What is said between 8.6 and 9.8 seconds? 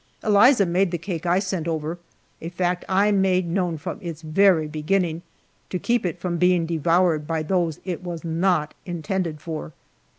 intended for.